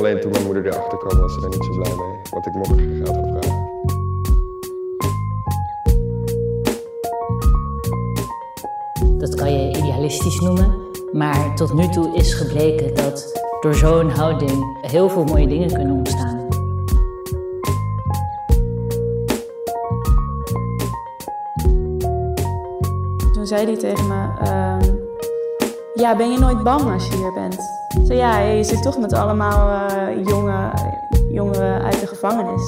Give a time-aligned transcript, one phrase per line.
[0.00, 2.20] Alleen toen mijn moeder erachter kwam, was ze er niet zo blij mee.
[2.30, 3.68] Want ik mocht er geen geld voor vragen.
[9.18, 10.74] Dat kan je idealistisch noemen.
[11.12, 15.96] Maar tot nu toe is gebleken dat door zo'n houding heel veel mooie dingen kunnen
[15.96, 16.48] ontstaan.
[23.32, 24.99] Toen zei hij tegen me: ehm,
[26.00, 27.54] Ja, ben je nooit bang als je hier bent?
[28.06, 30.72] Zei, ja, je zit toch met allemaal eh, jonge,
[31.30, 32.66] jongeren uit de gevangenis.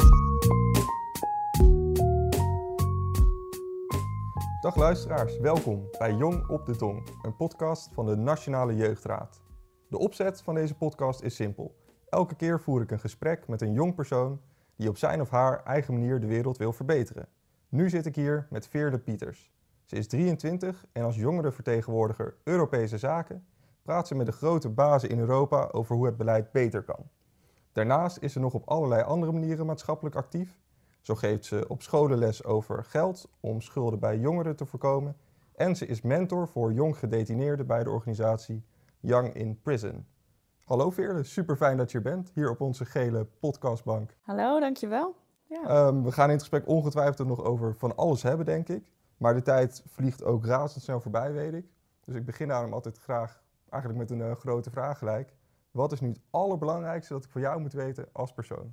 [4.61, 9.41] Dag luisteraars, welkom bij Jong op de Tong, een podcast van de Nationale Jeugdraad.
[9.89, 11.75] De opzet van deze podcast is simpel.
[12.09, 14.41] Elke keer voer ik een gesprek met een jong persoon
[14.77, 17.29] die op zijn of haar eigen manier de wereld wil verbeteren.
[17.69, 19.53] Nu zit ik hier met Veerle Pieters.
[19.93, 23.47] Ze is 23 en als jongerenvertegenwoordiger Europese Zaken
[23.83, 27.09] praat ze met de grote bazen in Europa over hoe het beleid beter kan.
[27.73, 30.59] Daarnaast is ze nog op allerlei andere manieren maatschappelijk actief.
[31.01, 35.17] Zo geeft ze op scholen les over geld om schulden bij jongeren te voorkomen.
[35.55, 38.65] En ze is mentor voor jong gedetineerden bij de organisatie
[39.01, 40.07] Young in Prison.
[40.65, 44.17] Hallo Veerle, super fijn dat je er bent, hier op onze gele podcastbank.
[44.21, 45.15] Hallo, dankjewel.
[45.47, 45.87] Ja.
[45.87, 48.93] Um, we gaan in het gesprek ongetwijfeld nog over van alles hebben, denk ik.
[49.23, 51.67] Maar de tijd vliegt ook razendsnel voorbij, weet ik.
[52.05, 55.35] Dus ik begin daarom altijd graag eigenlijk met een uh, grote vraag gelijk.
[55.71, 58.73] Wat is nu het allerbelangrijkste dat ik van jou moet weten als persoon?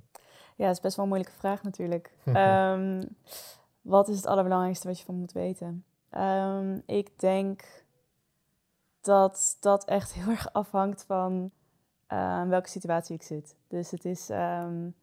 [0.56, 2.12] Ja, dat is best wel een moeilijke vraag natuurlijk.
[2.24, 3.16] um,
[3.96, 5.84] wat is het allerbelangrijkste wat je van moet weten?
[6.10, 7.84] Um, ik denk
[9.00, 11.50] dat dat echt heel erg afhangt van
[12.08, 13.56] uh, welke situatie ik zit.
[13.68, 14.94] Dus het is, um,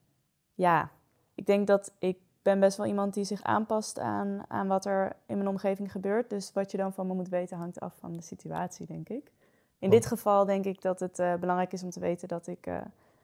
[0.54, 0.92] ja,
[1.36, 5.16] ik denk dat ik ben best wel iemand die zich aanpast aan, aan wat er
[5.26, 6.30] in mijn omgeving gebeurt.
[6.30, 9.32] Dus wat je dan van me moet weten hangt af van de situatie, denk ik.
[9.80, 12.68] In dit geval denk ik dat het uh, belangrijk is om te weten dat ik
[12.68, 12.78] uh,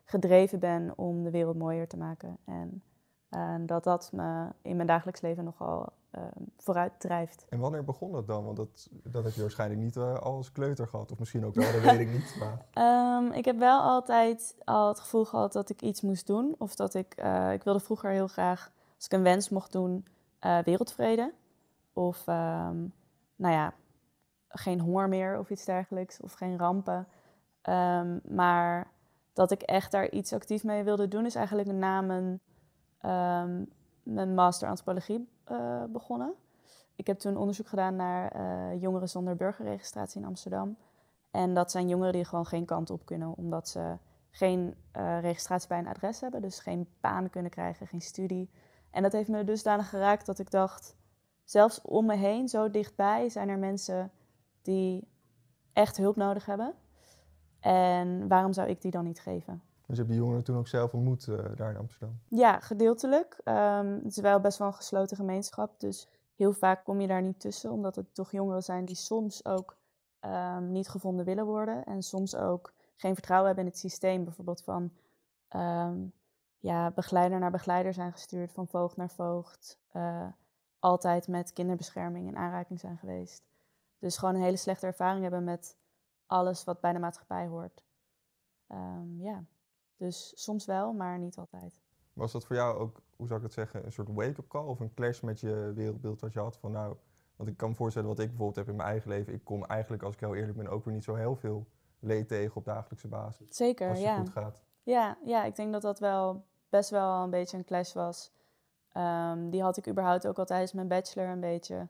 [0.03, 2.38] gedreven ben om de wereld mooier te maken.
[2.45, 2.84] En
[3.29, 5.91] uh, dat dat me in mijn dagelijks leven nogal
[6.57, 7.45] vooruit drijft.
[7.50, 8.45] En wanneer begon dat dan?
[8.45, 11.11] Want dat, dat heb je waarschijnlijk niet al als kleuter gehad.
[11.11, 12.35] Of misschien ook wel, dat weet ik niet.
[12.40, 13.17] Maar...
[13.17, 16.55] Um, ik heb wel altijd al het gevoel gehad dat ik iets moest doen.
[16.57, 17.16] Of dat ik,
[17.53, 18.72] ik wilde vroeger heel graag,
[19.03, 20.06] als ik een wens mocht doen,
[20.40, 21.34] wereldvrede.
[21.94, 22.94] Of, um,
[23.36, 23.74] nou ja,
[24.47, 27.08] geen honger meer of iets dergelijks, of geen rampen.
[27.69, 28.88] Um, maar
[29.34, 32.40] dat ik echt daar iets actief mee wilde doen, is eigenlijk na mijn,
[33.02, 33.69] um,
[34.03, 36.34] mijn master antropologie uh, begonnen.
[36.96, 40.78] Ik heb toen onderzoek gedaan naar uh, jongeren zonder burgerregistratie in Amsterdam.
[41.31, 43.97] En dat zijn jongeren die gewoon geen kant op kunnen, omdat ze
[44.30, 44.75] geen
[45.22, 48.50] registratie bij een adres hebben, dus geen baan kunnen krijgen, geen studie.
[48.93, 50.95] En dat heeft me dusdanig geraakt dat ik dacht,
[51.43, 54.11] zelfs om me heen, zo dichtbij, zijn er mensen
[54.61, 55.07] die
[55.73, 56.73] echt hulp nodig hebben.
[57.59, 59.61] En waarom zou ik die dan niet geven?
[59.85, 62.19] Dus je hebt die jongeren toen ook zelf ontmoet uh, daar in Amsterdam?
[62.27, 63.37] Ja, gedeeltelijk.
[63.45, 65.79] Um, het is wel best wel een gesloten gemeenschap.
[65.79, 67.71] Dus heel vaak kom je daar niet tussen.
[67.71, 69.77] Omdat het toch jongeren zijn die soms ook
[70.21, 71.83] um, niet gevonden willen worden.
[71.83, 74.23] En soms ook geen vertrouwen hebben in het systeem.
[74.23, 74.91] Bijvoorbeeld van
[75.55, 76.13] um,
[76.63, 78.51] ja, begeleider naar begeleider zijn gestuurd.
[78.51, 79.79] Van voogd naar voogd.
[79.94, 80.28] Uh,
[80.79, 83.44] altijd met kinderbescherming in aanraking zijn geweest.
[84.00, 85.78] Dus gewoon een hele slechte ervaring hebben met
[86.25, 87.84] alles wat bij de maatschappij hoort.
[88.69, 89.44] Um, ja,
[89.97, 91.81] dus soms wel, maar niet altijd.
[92.13, 94.79] Was dat voor jou ook, hoe zou ik het zeggen, een soort wake-up call of
[94.79, 96.96] een clash met je wereldbeeld wat je had van nou,
[97.35, 99.34] want ik kan me voorstellen wat ik bijvoorbeeld heb in mijn eigen leven.
[99.34, 101.68] Ik kom eigenlijk, als ik heel eerlijk ben, ook weer niet zo heel veel
[102.00, 103.56] leed tegen op dagelijkse basis.
[103.56, 104.18] Zeker, als het ja.
[104.18, 104.63] goed gaat.
[104.84, 108.31] Ja, ja, ik denk dat dat wel best wel een beetje een clash was.
[108.97, 111.88] Um, die had ik überhaupt ook al tijdens mijn bachelor een beetje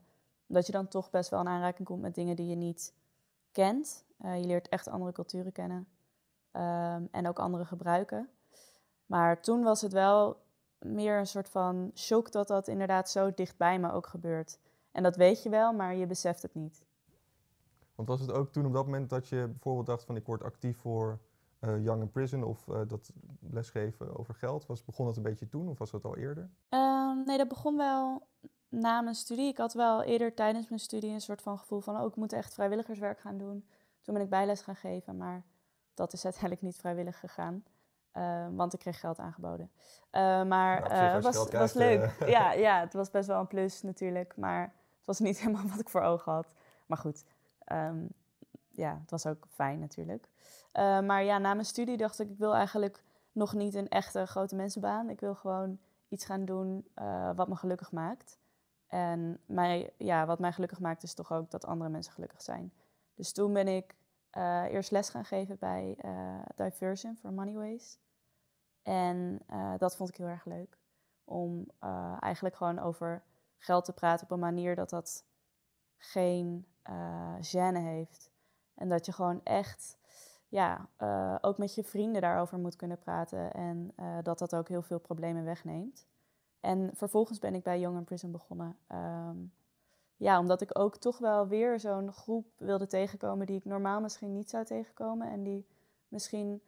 [0.48, 2.94] omdat je dan toch best wel in aanraking komt met dingen die je niet
[3.52, 4.06] kent.
[4.22, 5.88] Uh, je leert echt andere culturen kennen
[6.52, 8.30] um, en ook andere gebruiken.
[9.06, 10.42] Maar toen was het wel
[10.80, 14.60] meer een soort van shock dat dat inderdaad zo dicht bij me ook gebeurt.
[14.92, 16.84] En dat weet je wel, maar je beseft het niet.
[17.96, 20.44] Want was het ook toen op dat moment dat je bijvoorbeeld dacht van ik word
[20.44, 21.20] actief voor
[21.64, 24.66] uh, Young in Prison of uh, dat lesgeven over geld?
[24.66, 26.50] Was, begon dat een beetje toen of was dat al eerder?
[26.70, 28.28] Um, nee, dat begon wel
[28.70, 29.48] na mijn studie.
[29.48, 32.00] Ik had wel eerder tijdens mijn studie een soort van gevoel van...
[32.00, 33.66] oh, ik moet echt vrijwilligerswerk gaan doen.
[34.02, 35.44] Toen ben ik bijles gaan geven, maar
[35.94, 37.64] dat is uiteindelijk niet vrijwillig gegaan.
[38.14, 39.72] Uh, want ik kreeg geld aangeboden.
[40.12, 42.16] Uh, maar nou, het was, was leuk.
[42.26, 44.34] Ja, ja, het was best wel een plus natuurlijk.
[44.38, 46.48] Maar het was niet helemaal wat ik voor ogen had.
[46.86, 47.24] Maar goed,
[47.72, 48.10] um,
[48.76, 50.30] ja, het was ook fijn natuurlijk.
[51.04, 54.56] maar ja, na mijn studie dacht ik, ik wil eigenlijk nog niet een echte grote
[54.56, 55.10] mensenbaan.
[55.10, 56.88] Ik wil gewoon iets gaan doen
[57.36, 58.40] wat me gelukkig maakt.
[58.88, 62.74] En mij, ja, wat mij gelukkig maakt is toch ook dat andere mensen gelukkig zijn.
[63.16, 63.96] Dus toen ben ik
[64.38, 65.98] uh, eerst les gaan geven bij
[66.56, 68.00] Diversion for Moneyways.
[68.82, 69.42] En
[69.78, 70.78] dat vond ik heel erg leuk.
[71.24, 71.66] Om
[72.20, 73.24] eigenlijk gewoon over
[73.58, 75.26] geld te praten op een manier dat dat
[75.98, 76.68] geen
[77.40, 78.32] gêne heeft.
[78.76, 79.98] En dat je gewoon echt,
[80.48, 80.90] ja,
[81.42, 83.54] ook met je vrienden daarover moet kunnen praten.
[83.54, 83.94] En
[84.24, 86.08] dat dat ook heel veel problemen wegneemt.
[86.60, 88.78] En vervolgens ben ik bij Young in Prison begonnen.
[88.94, 89.54] Um,
[90.18, 94.34] ja, omdat ik ook toch wel weer zo'n groep wilde tegenkomen die ik normaal misschien
[94.34, 95.30] niet zou tegenkomen.
[95.32, 95.68] En die
[96.08, 96.62] misschien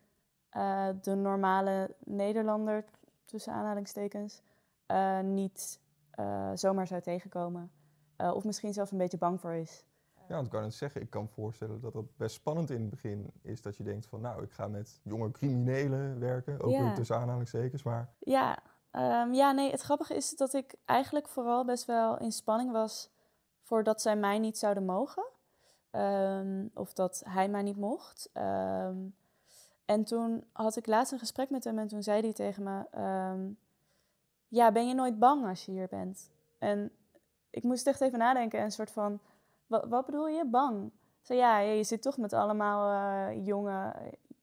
[0.51, 2.85] uh, de normale Nederlander,
[3.25, 4.41] tussen aanhalingstekens,
[5.23, 5.79] niet
[6.53, 7.71] zomaar zou tegenkomen.
[8.17, 9.85] of misschien zelfs een beetje bang voor is.
[10.27, 12.81] Ja, want ik kan het zeggen, ik kan me voorstellen dat dat best spannend in
[12.81, 13.61] het begin is.
[13.61, 16.93] Dat je denkt van, nou, ik ga met jonge criminelen werken, ook Ja.
[16.93, 17.83] tussen aanhalingstekens.
[17.83, 18.57] Maar Ja,
[18.91, 23.09] ehm, ja, nee, het grappige is dat ik eigenlijk vooral best wel in spanning was
[23.61, 25.25] voordat zij mij niet zouden mogen.
[25.91, 28.29] Ehm, of dat hij mij niet mocht.
[28.33, 28.97] Ehm,
[29.85, 32.85] en toen had ik laatst een gesprek met hem en toen zei hij tegen me:
[34.47, 36.29] Ja, ben je nooit bang als je hier bent?
[36.57, 36.91] En
[37.49, 39.19] ik moest echt even nadenken en een soort van:
[39.67, 40.91] Wat, wat bedoel je, bang?
[41.21, 43.93] Zei ja, je zit toch met allemaal eh, jonge,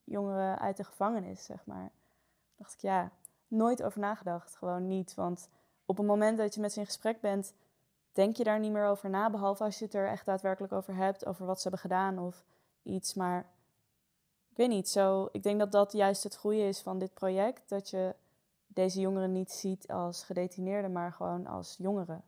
[0.04, 1.90] jongeren uit de gevangenis, zeg maar.
[2.56, 3.10] dacht ik ja,
[3.48, 4.56] nooit over nagedacht.
[4.56, 5.14] Gewoon niet.
[5.14, 5.48] Want
[5.86, 7.54] op het moment dat je met ze in gesprek bent,
[8.12, 9.30] denk je daar niet meer over na.
[9.30, 12.44] Behalve als je het er echt daadwerkelijk over hebt, over wat ze hebben gedaan of
[12.82, 13.14] iets.
[13.14, 13.46] Maar
[14.50, 17.68] ik weet niet, zo, ik denk dat dat juist het goede is van dit project.
[17.68, 18.14] Dat je
[18.66, 22.22] deze jongeren niet ziet als gedetineerden, maar gewoon als jongeren.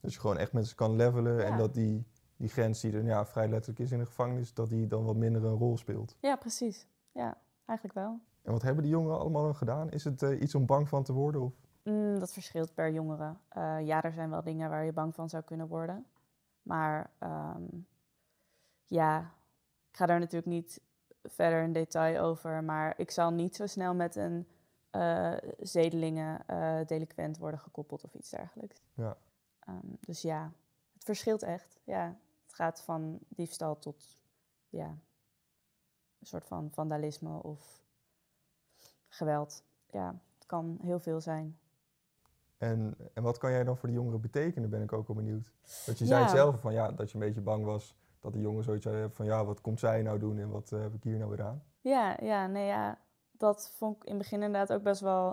[0.00, 2.06] dat je gewoon echt met ze kan levelen en dat die,
[2.42, 5.16] die grens die er ja, vrij letterlijk is in de gevangenis, dat die dan wat
[5.16, 6.16] minder een rol speelt.
[6.20, 6.86] Ja, precies.
[7.12, 8.20] Ja, eigenlijk wel.
[8.42, 9.90] En wat hebben die jongeren allemaal dan gedaan?
[9.90, 11.40] Is het eh, iets om bang van te worden?
[11.40, 11.52] Of?
[11.82, 13.36] Mm, dat verschilt per jongere.
[13.48, 16.06] Eh, ja, er zijn wel dingen waar je bang van zou kunnen worden.
[16.62, 17.62] Maar ehm,
[18.86, 19.20] ja,
[19.90, 20.80] ik ga daar natuurlijk niet
[21.22, 22.64] verder in detail over.
[22.64, 24.46] Maar ik zal niet zo snel met een
[24.90, 26.44] eh zedelingen
[26.86, 28.82] delinquent worden gekoppeld of iets dergelijks.
[28.94, 29.16] Ja.
[29.58, 30.52] Ehm, dus ja,
[30.92, 31.80] het verschilt echt.
[31.84, 32.16] Ja,
[32.52, 34.18] het gaat van diefstal tot
[34.68, 34.86] ja,
[36.18, 37.84] een soort van vandalisme of
[39.08, 39.64] geweld.
[39.90, 41.58] Ja, het kan heel veel zijn.
[42.58, 45.50] En, en wat kan jij dan voor de jongeren betekenen, ben ik ook wel benieuwd.
[45.86, 46.28] Want je zei Ja.
[46.28, 49.26] zelf van ja, dat je een beetje bang was dat de jongen zoiets hadden van
[49.26, 51.62] ja, wat komt zij nou doen en wat eh, heb ik hier nou weer aan?
[51.80, 52.98] Ja, ja, nee, ja,
[53.30, 55.32] dat vond ik in het begin inderdaad ook best wel.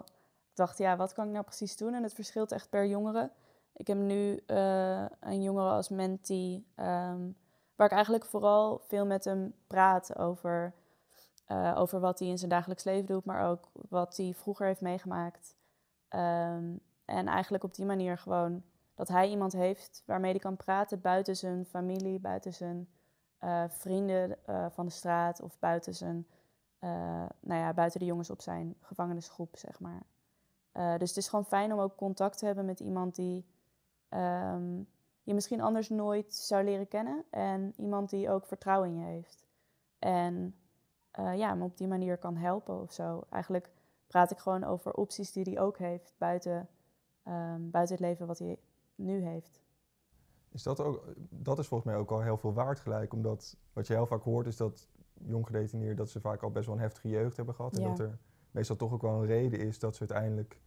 [0.49, 1.93] Ik dacht, ja, wat kan ik nou precies doen?
[1.93, 3.31] En het verschilt echt per jongere.
[3.79, 7.31] Ik heb nu eh, een jongere als mentee, ehm,
[7.75, 10.73] waar ik eigenlijk vooral veel met hem praat over,
[11.45, 14.81] eh, over wat hij in zijn dagelijks leven doet, maar ook wat hij vroeger heeft
[14.81, 15.55] meegemaakt.
[16.07, 16.75] Ehm,
[17.05, 18.63] en eigenlijk op die manier gewoon
[18.93, 22.89] dat hij iemand heeft waarmee hij kan praten buiten zijn familie, buiten zijn
[23.37, 24.37] eh, vrienden
[24.71, 26.27] van de straat of buiten zijn,
[27.39, 30.01] nou ja, buiten de jongens op zijn gevangenisgroep, zeg maar.
[30.97, 33.45] Dus het is gewoon fijn om ook contact te hebben met iemand die
[34.09, 34.77] ehm,
[35.23, 39.47] je misschien anders nooit zou leren kennen en iemand die ook vertrouwen in je heeft.
[39.99, 40.55] En
[41.11, 43.23] eh, ja, hem op die manier kan helpen of zo.
[43.29, 43.69] Eigenlijk
[44.07, 46.67] praat ik gewoon over opties die hij ook heeft buiten,
[47.23, 48.59] ehm, buiten het leven wat hij
[48.95, 49.61] nu heeft.
[50.51, 53.87] Is dat, ook, dat is volgens mij ook al heel veel waard gelijk, omdat wat
[53.87, 56.81] je heel vaak hoort is dat jong gedetineerden dat ze vaak al best wel een
[56.81, 57.75] heftige jeugd hebben gehad.
[57.75, 57.87] En Ja.
[57.87, 58.17] dat er
[58.51, 60.59] meestal toch ook wel een reden is dat ze uiteindelijk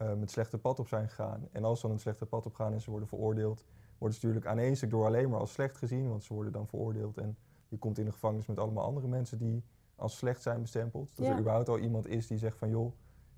[0.00, 1.48] eh, met slechte pad op zijn gegaan.
[1.52, 3.64] En als ze dan een slechte pad op gaan en ze worden veroordeeld,
[3.98, 6.52] worden ze natuurlijk aan één stuk door alleen maar als slecht gezien, want ze worden
[6.52, 7.18] dan veroordeeld.
[7.18, 7.36] En
[7.68, 9.64] je komt in de gevangenis met allemaal andere mensen die
[9.96, 11.16] als slecht zijn bestempeld.
[11.16, 11.32] Dat Ja.
[11.32, 12.92] er überhaupt al iemand is die zegt van joh,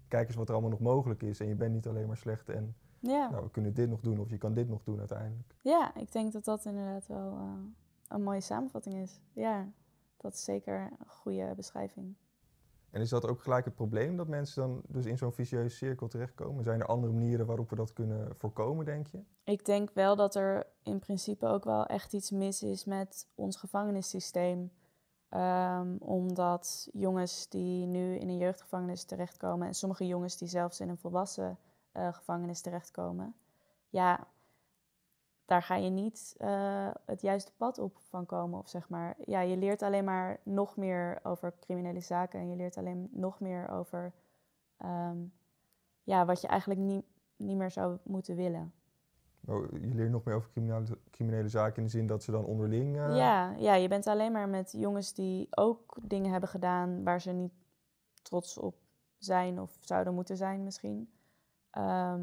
[0.09, 1.41] kijk eens wat er allemaal nog mogelijk is.
[1.41, 3.31] En je bent niet alleen maar slecht en Ja.
[3.31, 5.55] nou, we kunnen dit nog doen of je kan dit nog doen uiteindelijk.
[5.61, 7.53] Ja, ik denk dat dat inderdaad wel eh,
[8.09, 9.21] een mooie samenvatting is.
[9.33, 9.69] Ja,
[10.17, 12.15] dat is zeker een goede beschrijving.
[12.93, 16.09] En is dat ook gelijk het probleem dat mensen dan dus in zo'n vicieuze cirkel
[16.09, 16.65] terechtkomen?
[16.65, 19.19] Zijn er andere manieren waarop we dat kunnen voorkomen, denk je?
[19.45, 23.57] Ik denk wel dat er in principe ook wel echt iets mis is met ons
[23.57, 24.71] gevangenissysteem.
[25.29, 30.89] Ehm, omdat jongens die nu in een jeugdgevangenis terechtkomen en sommige jongens die zelfs in
[30.89, 31.59] een volwassen
[31.93, 33.35] eh, gevangenis terechtkomen,
[33.89, 34.27] ja,
[35.53, 38.59] daar ga je niet eh, het juiste pad op van komen.
[38.59, 42.57] Of zeg maar, ja, je leert alleen maar nog meer over criminele zaken en je
[42.57, 44.13] leert alleen nog meer over
[44.77, 45.17] ehm,
[46.03, 47.05] ja, wat je eigenlijk niet,
[47.37, 48.73] niet meer zou moeten willen.
[49.41, 52.45] Nou, je leert nog meer over criminele, criminele zaken in de zin dat ze dan
[52.45, 52.97] onderling...
[52.97, 57.21] eh, Ja, ja, je bent alleen maar met jongens die ook dingen hebben gedaan waar
[57.21, 57.53] ze niet
[58.23, 58.75] trots op
[59.19, 61.13] zijn of zouden moeten zijn misschien.
[61.71, 62.21] Ehm,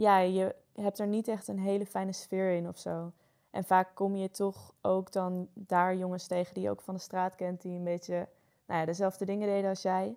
[0.00, 3.12] ja, je hebt er niet echt een hele fijne sfeer in of zo.
[3.50, 7.00] En vaak kom je toch ook dan daar jongens tegen die je ook van de
[7.00, 8.28] straat kent, die een beetje
[8.66, 10.16] nou ja, dezelfde dingen deden als jij.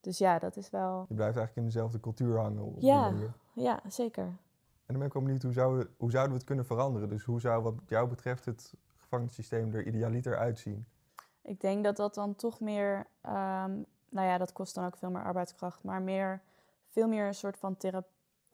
[0.00, 1.04] Dus ja, dat is wel.
[1.08, 3.12] Je blijft eigenlijk in dezelfde cultuur hangen op Ja.
[3.52, 4.24] Ja, zeker.
[4.24, 4.36] En
[4.86, 7.08] dan ben ik wel benieuwd, hoe zouden, hoe zouden we het kunnen veranderen?
[7.08, 10.86] Dus hoe zou wat jou betreft het gevangenissysteem er idealiter uitzien?
[11.42, 13.72] Ik denk dat dat dan toch meer, ehm,
[14.08, 16.42] nou ja, dat kost dan ook veel meer arbeidskracht, maar meer,
[16.88, 17.76] veel meer een soort van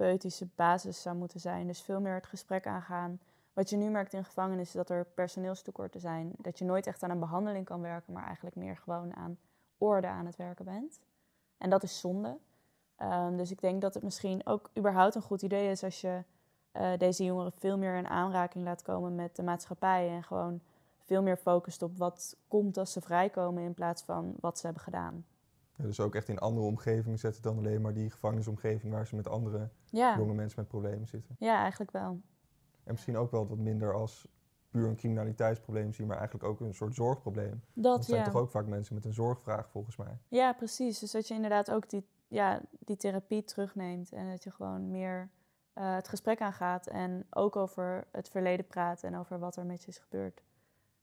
[0.00, 1.66] therapeutische basis zou moeten zijn.
[1.66, 3.20] Dus veel meer het gesprek aangaan.
[3.52, 6.32] Wat je nu merkt in gevangenis is dat er personeelstekorten zijn.
[6.38, 9.38] Dat je nooit echt aan een behandeling kan werken, maar eigenlijk meer gewoon aan
[9.78, 11.00] orde aan het werken bent.
[11.58, 12.38] En dat is zonde.
[12.96, 16.22] Ehm, dus ik denk dat het misschien ook überhaupt een goed idee is als je
[16.72, 20.08] eh, deze jongeren veel meer in aanraking laat komen met de maatschappij.
[20.08, 20.60] En gewoon
[21.04, 24.82] veel meer focust op wat komt als ze vrijkomen in plaats van wat ze hebben
[24.82, 25.24] gedaan.
[25.82, 29.28] Dus ook echt in andere omgevingen zetten dan alleen maar die gevangenisomgeving waar ze met
[29.28, 31.36] andere Ja, jonge mensen met problemen zitten.
[31.38, 32.20] ja eigenlijk wel.
[32.84, 34.28] En misschien ook wel wat minder als
[34.70, 37.62] puur een criminaliteitsprobleem zien, maar eigenlijk ook een soort zorgprobleem.
[37.72, 38.24] Dat zijn ja.
[38.24, 40.18] toch ook vaak mensen met een zorgvraag volgens mij.
[40.28, 40.98] Ja, precies.
[40.98, 45.30] Dus dat je inderdaad ook die, ja, die therapie terugneemt en dat je gewoon meer
[45.72, 49.82] eh, het gesprek aangaat en ook over het verleden praat en over wat er met
[49.82, 50.42] je is gebeurd.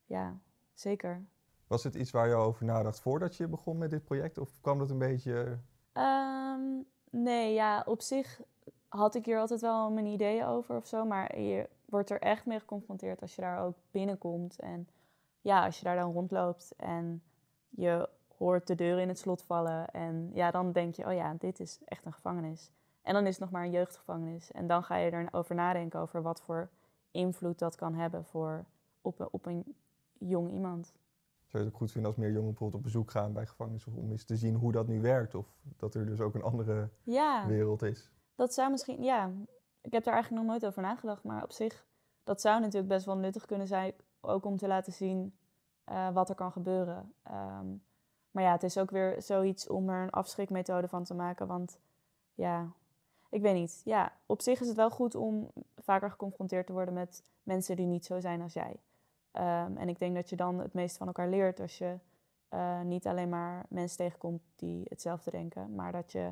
[0.05, 0.37] Ja,
[0.73, 1.25] zeker.
[1.67, 4.37] Was het iets waar je over nadacht voordat je begon met dit project?
[4.37, 5.59] Of kwam dat een beetje...
[5.91, 6.61] Ehm,
[7.09, 8.41] nee, ja, op zich
[8.87, 12.45] had ik hier altijd wel mijn ideeën over of zo, maar je wordt er echt
[12.45, 14.59] mee geconfronteerd als je daar ook binnenkomt.
[14.59, 14.87] En
[15.41, 17.23] ja, als je daar dan rondloopt en
[17.69, 21.35] je hoort de deuren in het slot vallen en ja, dan denk je, oh ja,
[21.39, 22.71] dit is echt een gevangenis.
[23.01, 24.51] En dan is het nog maar een jeugdgevangenis.
[24.51, 26.69] En dan ga je erover nadenken over wat voor
[27.11, 28.65] invloed dat kan hebben voor,
[29.01, 29.75] op, op een.
[31.57, 33.93] Zou je het ook goed vinden als meer jongeren bijvoorbeeld op bezoek gaan bij gevangenissen
[33.95, 35.35] om eens te zien hoe dat nu werkt?
[35.35, 35.45] Of
[35.77, 37.47] dat er dus ook een andere Ja.
[37.47, 38.11] wereld is?
[38.35, 39.31] Dat zou misschien, ja,
[39.81, 41.85] ik heb daar eigenlijk nog nooit over nagedacht, maar op zich,
[42.23, 45.37] dat zou natuurlijk best wel nuttig kunnen zijn, ook om te laten zien
[45.83, 47.13] eh, wat er kan gebeuren.
[47.23, 47.65] Ehm,
[48.31, 51.79] maar ja, het is ook weer zoiets om er een afschrikmethode van te maken, want
[52.33, 52.71] ja,
[53.29, 53.81] ik weet niet.
[53.85, 57.85] Ja, op zich is het wel goed om vaker geconfronteerd te worden met mensen die
[57.85, 58.79] niet zo zijn als jij.
[59.31, 61.97] Ehm, en ik denk dat je dan het meest van elkaar leert als je
[62.49, 66.31] eh, niet alleen maar mensen tegenkomt die hetzelfde denken, maar dat je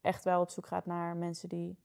[0.00, 1.76] echt wel op zoek gaat naar mensen die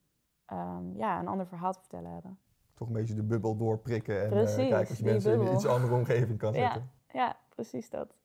[0.46, 2.39] ehm, ja, een ander verhaal te vertellen hebben.
[2.74, 5.60] Toch een beetje de bubbel doorprikken en eh, kijken of je mensen in een bubbel.
[5.60, 6.60] iets andere omgeving kan Ja.
[6.72, 6.91] zetten.
[7.13, 8.15] Ja, precies dat.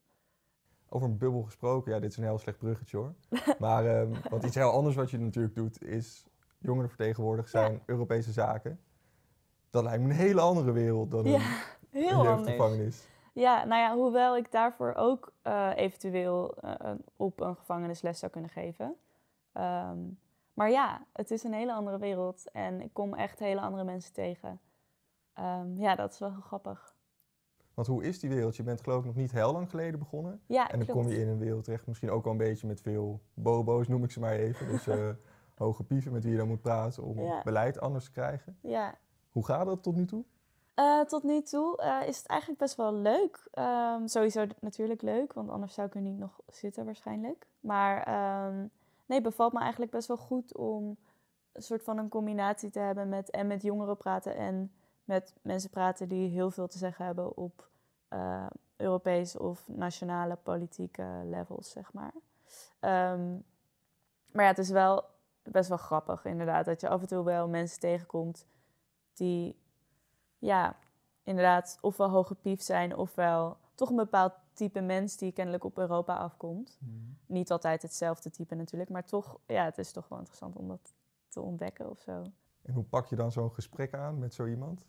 [0.89, 3.15] Over een bubbel gesproken, ja, dit is een heel slecht bruggetje hoor.
[3.59, 6.27] Maar ehm, want iets heel anders wat je natuurlijk doet, is
[6.59, 8.81] jongeren vertegenwoordigen zijn Europese zaken.
[9.71, 11.43] Dat lijkt me een hele andere wereld dan Ja, een
[11.97, 12.37] heel anders.
[12.37, 13.09] jeugdgevangenis.
[13.33, 18.51] Ja, nou ja, hoewel ik daarvoor ook eh, eventueel eh, op een gevangenisles zou kunnen
[18.51, 18.97] geven.
[19.53, 19.99] Ehm,
[20.55, 24.13] maar ja, het is een hele andere wereld en ik kom echt hele andere mensen
[24.13, 24.61] tegen.
[25.33, 26.95] Ehm, ja, dat is wel heel grappig.
[27.75, 28.57] Want hoe is die wereld?
[28.57, 30.41] Je bent geloof ik nog niet heel lang geleden begonnen.
[30.47, 31.01] Ja, En dan klopt.
[31.03, 34.05] kom je in een wereld terecht, misschien ook wel een beetje met veel bobo's, noem
[34.05, 34.69] ik ze maar even.
[34.69, 35.09] Dus eh,
[35.57, 37.43] hoge pieven met wie je dan moet praten om Ja.
[37.43, 38.59] beleid anders te krijgen.
[38.63, 38.95] Ja,
[39.31, 40.25] Hoe gaat dat tot nu toe?
[40.77, 43.49] Eh, tot nu toe eh, is het eigenlijk best wel leuk.
[43.51, 47.47] Ehm, sowieso natuurlijk leuk, want anders zou ik er niet nog zitten waarschijnlijk.
[47.61, 48.67] Maar ehm,
[49.07, 50.97] nee, bevalt me eigenlijk best wel goed om
[51.53, 54.73] een soort van een combinatie te hebben met en met jongeren praten en
[55.05, 57.69] met mensen praten die heel veel te zeggen hebben op
[58.09, 62.13] eh Europees of nationale politieke levels, zeg maar.
[62.81, 63.33] Ehm,
[64.33, 65.05] maar ja, het is wel
[65.43, 68.47] best wel grappig inderdaad dat je af en toe wel mensen tegenkomt
[69.15, 69.57] die
[70.39, 70.77] ja,
[71.23, 76.17] inderdaad ofwel hoge pief zijn ofwel toch een bepaald type mens die kennelijk op Europa
[76.17, 76.79] afkomt.
[77.27, 80.95] Niet altijd hetzelfde type natuurlijk, maar toch, ja, het is toch wel interessant om dat
[81.29, 82.23] te ontdekken of zo.
[82.63, 84.87] En hoe pak je dan zo'n gesprek aan met zo iemand?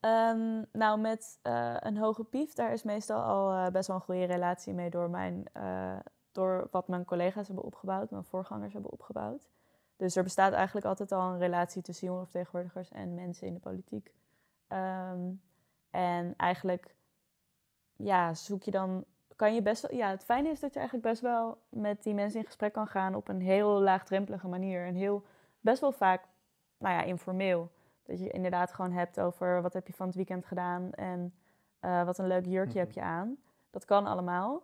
[0.00, 4.02] Ehm, nou, met eh, een hoge pief, daar is meestal al eh, best wel een
[4.02, 5.98] goede relatie mee door, mijn, eh,
[6.32, 9.48] door wat mijn collega's hebben opgebouwd, mijn voorgangers hebben opgebouwd.
[9.96, 14.14] Dus er bestaat eigenlijk altijd al een relatie tussen jongerenvertegenwoordigers en mensen in de politiek.
[14.70, 15.30] Ehm,
[15.90, 16.94] en eigenlijk,
[17.96, 19.04] ja, zoek je dan,
[19.36, 22.14] kan je best wel, ja, het fijne is dat je eigenlijk best wel met die
[22.14, 24.86] mensen in gesprek kan gaan op een heel laagdrempelige manier.
[24.86, 25.24] En heel,
[25.60, 26.24] best wel vaak,
[26.78, 27.70] nou ja, informeel.
[28.02, 31.34] Dat je inderdaad gewoon hebt over wat heb je van het weekend gedaan en
[31.80, 33.36] eh, wat een leuk jurkje heb je aan.
[33.70, 34.62] Dat kan allemaal.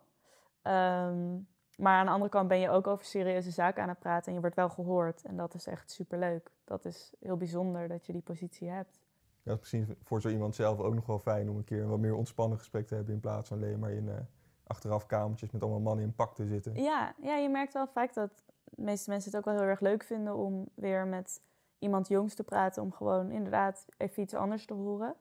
[0.61, 1.35] Ehm,
[1.77, 4.33] maar aan de andere kant ben je ook over serieuze zaken aan het praten en
[4.33, 5.23] je wordt wel gehoord.
[5.23, 6.51] En dat is echt superleuk.
[6.63, 8.99] Dat is heel bijzonder dat je die positie hebt.
[9.47, 11.89] Dat is misschien voor zo iemand zelf ook nog wel fijn om een keer een
[11.89, 14.15] wat meer ontspannen gesprek te hebben in plaats van alleen maar in eh,
[14.63, 16.75] achteraf kamertjes met allemaal mannen in pak te zitten.
[16.75, 19.79] Ja, ja, je merkt wel vaak dat de meeste mensen het ook wel heel erg
[19.79, 21.41] leuk vinden om weer met
[21.79, 22.83] iemand jongs te praten.
[22.83, 25.15] Om gewoon inderdaad even iets anders te horen.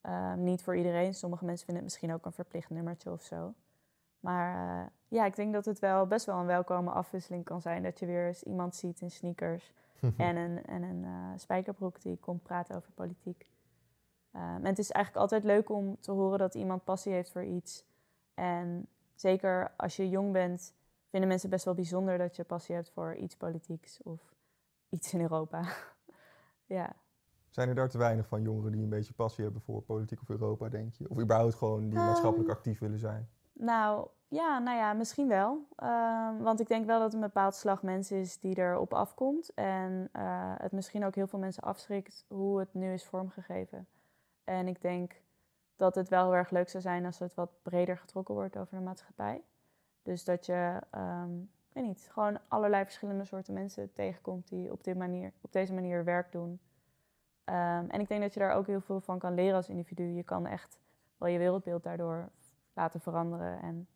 [0.00, 1.14] Ehm, niet voor iedereen.
[1.14, 3.54] Sommige mensen vinden het misschien ook een verplicht nummertje of zo.
[4.20, 7.82] Maar eh, ja, ik denk dat het wel best wel een welkome afwisseling kan zijn.
[7.82, 9.72] Dat je weer eens iemand ziet in sneakers
[10.16, 13.50] en een, en een eh, spijkerbroek die komt praten over politiek.
[14.32, 17.44] Um, en het is eigenlijk altijd leuk om te horen dat iemand passie heeft voor
[17.44, 17.84] iets.
[18.34, 20.72] En zeker als je jong bent,
[21.08, 24.34] vinden mensen best wel bijzonder dat je passie hebt voor iets politieks of
[24.88, 25.64] iets in Europa.
[26.66, 26.92] ja.
[27.48, 30.28] Zijn er daar te weinig van jongeren die een beetje passie hebben voor politiek of
[30.28, 31.10] Europa, denk je?
[31.10, 33.28] Of überhaupt gewoon die maatschappelijk actief willen zijn?
[33.52, 35.66] Nou, ja, nou ja, misschien wel.
[35.76, 39.54] Ehm, want ik denk wel dat een bepaald slag mensen is die erop afkomt.
[39.54, 43.86] En uh, het misschien ook heel veel mensen afschrikt hoe het nu is vormgegeven.
[44.44, 45.20] En ik denk
[45.76, 48.76] dat het wel heel erg leuk zou zijn als het wat breder getrokken wordt over
[48.76, 49.42] de maatschappij.
[50.02, 54.84] Dus dat je, um, ik weet niet, gewoon allerlei verschillende soorten mensen tegenkomt die op,
[54.84, 56.60] dit manier, op deze manier werk doen.
[57.44, 60.02] Um, en ik denk dat je daar ook heel veel van kan leren als individu.
[60.02, 60.78] Je kan echt
[61.16, 62.28] wel je wereldbeeld daardoor
[62.72, 63.62] laten veranderen.
[63.62, 63.88] En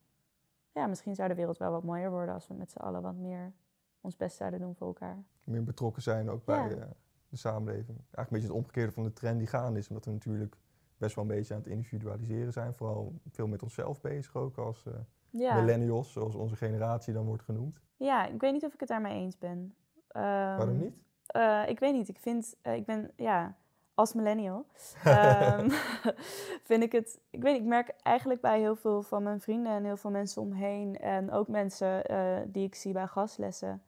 [0.74, 3.16] ja, misschien zou de wereld wel wat mooier worden als we met z'n allen wat
[3.16, 3.52] meer
[4.00, 5.24] ons best zouden doen voor elkaar.
[5.44, 6.82] Meer betrokken zijn ook bij uh,
[7.28, 7.98] de samenleving.
[7.98, 9.88] Eigenlijk een beetje het omgekeerde van de trend die gaande is.
[9.88, 10.56] Omdat we natuurlijk
[10.96, 12.74] best wel een beetje aan het individualiseren zijn.
[12.74, 14.94] Vooral veel met onszelf bezig ook als uh,
[15.30, 15.54] ja.
[15.54, 17.80] millennials, zoals onze generatie dan wordt genoemd.
[17.96, 19.58] Ja, ik weet niet of ik het daarmee eens ben.
[19.58, 20.96] Um, Waarom niet?
[21.36, 22.08] Uh, ik weet niet.
[22.08, 23.56] Ik vind, ik ben, ja,
[23.94, 24.66] als millennial,
[25.06, 25.70] um,
[26.68, 29.84] vind ik het, ik weet ik merk eigenlijk bij heel veel van mijn vrienden en
[29.84, 33.82] heel veel mensen omheen en ook mensen uh, die ik zie bij gastlessen,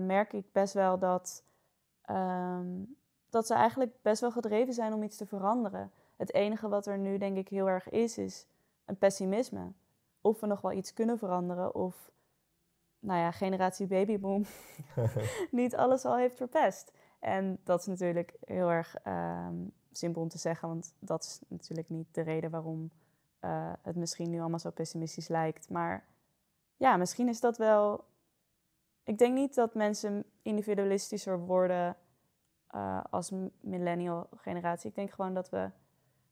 [0.00, 1.44] merk ik best wel dat,
[2.10, 2.96] um,
[3.30, 5.90] dat ze eigenlijk best wel gedreven zijn om iets te veranderen.
[6.16, 8.46] Het enige wat er nu denk ik heel erg is, is
[8.84, 9.72] een pessimisme.
[10.20, 12.10] Of we nog wel iets kunnen veranderen of
[12.98, 14.44] nou ja, generatie babyboom
[15.50, 16.92] niet alles al heeft verpest.
[17.20, 21.88] En dat is natuurlijk heel erg um, simpel om te zeggen, want dat is natuurlijk
[21.88, 22.90] niet de reden waarom
[23.40, 25.70] uh, het misschien nu allemaal zo pessimistisch lijkt.
[25.70, 26.04] Maar
[26.76, 28.04] ja, misschien is dat wel.
[29.04, 31.96] Ik denk niet dat mensen individualistischer worden
[32.74, 34.88] uh, als millennial generatie.
[34.88, 35.70] Ik denk gewoon dat we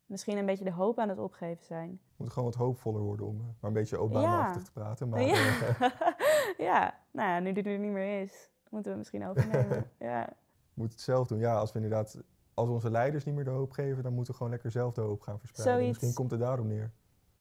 [0.06, 1.88] misschien een beetje de hoop aan het opgeven zijn.
[1.88, 4.64] We moeten gewoon wat hoopvoller worden om maar een beetje Obama-achtig ja.
[4.64, 5.08] te praten.
[5.08, 5.72] Maar ja.
[6.68, 9.90] ja, nou ja, nu die er niet meer is, moeten we misschien overnemen.
[9.98, 10.36] ja.
[10.78, 11.38] Moet het zelf doen.
[11.38, 12.18] Ja, als we inderdaad,
[12.54, 15.00] als onze leiders niet meer de hoop geven, dan moeten we gewoon lekker zelf de
[15.00, 15.76] hoop gaan verspreiden.
[15.76, 15.98] Zoiets.
[15.98, 16.90] Misschien komt het daarom neer.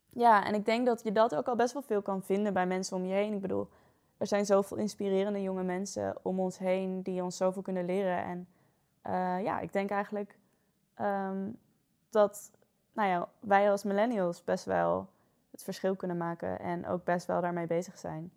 [0.10, 2.68] Ja, en ik denk dat je dat ook al best wel veel kan vinden bij
[2.68, 3.34] mensen om je heen.
[3.34, 3.70] Ik bedoel,
[4.18, 8.24] er zijn zoveel inspirerende jonge mensen om ons heen die ons zoveel kunnen leren.
[8.24, 8.48] En
[9.08, 10.38] uh, ja, ik denk eigenlijk
[11.02, 11.58] um,
[12.10, 12.52] dat
[12.94, 15.10] nou ja, wij als millennials best wel
[15.52, 18.32] het verschil kunnen maken en ook best wel daarmee bezig zijn.